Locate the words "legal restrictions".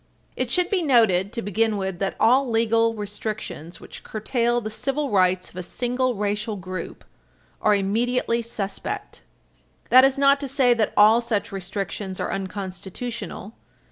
2.49-3.79